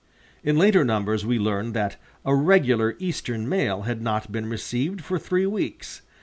[0.43, 5.19] In later numbers we learn that a regular Eastern mail had not been received for
[5.19, 6.01] three weeks.